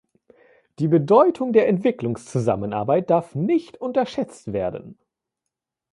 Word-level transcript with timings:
Die 0.79 0.87
Bedeutung 0.87 1.53
der 1.53 1.67
Entwicklungszusammenarbeit 1.67 3.11
darf 3.11 3.35
nicht 3.35 3.77
unterschätzt 3.77 4.51
werden. 4.51 4.97